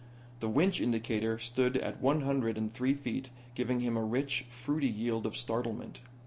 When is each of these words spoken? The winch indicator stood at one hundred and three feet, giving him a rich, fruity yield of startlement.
The 0.39 0.49
winch 0.49 0.81
indicator 0.81 1.37
stood 1.37 1.77
at 1.77 2.01
one 2.01 2.21
hundred 2.21 2.57
and 2.57 2.73
three 2.73 2.95
feet, 2.95 3.29
giving 3.53 3.81
him 3.81 3.95
a 3.95 4.03
rich, 4.03 4.45
fruity 4.49 4.89
yield 4.89 5.27
of 5.27 5.37
startlement. 5.37 6.01